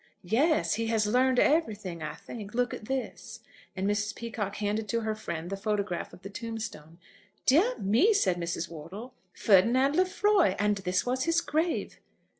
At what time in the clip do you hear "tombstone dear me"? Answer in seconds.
6.31-8.11